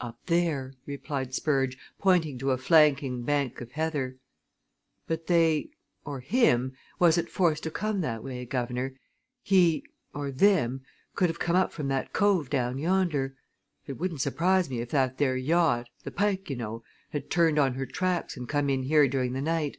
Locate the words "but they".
5.06-5.70